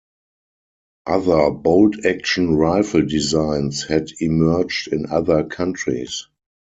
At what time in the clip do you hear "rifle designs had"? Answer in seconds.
2.55-4.07